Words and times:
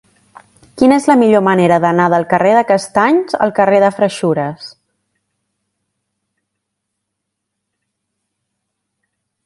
Quina 0.81 0.95
és 1.01 1.03
la 1.09 1.15
millor 1.23 1.43
manera 1.47 1.77
d'anar 1.83 2.07
del 2.13 2.25
carrer 2.31 2.53
de 2.55 2.63
Castanys 2.71 3.37
al 3.47 3.53
carrer 3.59 3.83
de 3.85 3.93
Freixures? 3.99 4.73